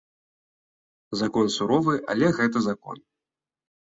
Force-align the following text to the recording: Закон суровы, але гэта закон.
Закон 1.19 1.45
суровы, 1.55 1.93
але 2.13 2.31
гэта 2.39 2.57
закон. 2.69 2.97